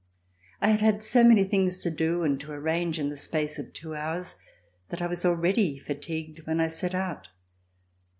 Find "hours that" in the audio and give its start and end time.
3.93-4.99